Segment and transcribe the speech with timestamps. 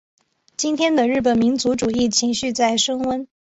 [0.57, 3.27] 今天的日本民族主义情绪在升温。